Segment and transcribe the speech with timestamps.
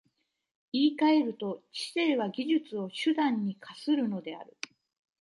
[0.73, 4.57] 言い換えると、知性は技術を手段に化するのである。